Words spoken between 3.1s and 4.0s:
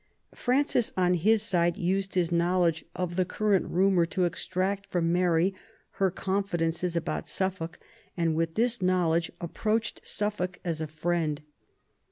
the current Ill THE UNIVERSAL PEACE 87